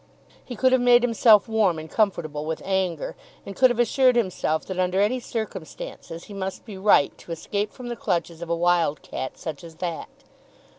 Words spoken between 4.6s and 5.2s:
that under any